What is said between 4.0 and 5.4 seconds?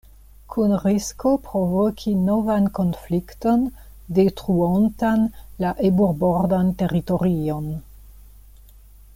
detruontan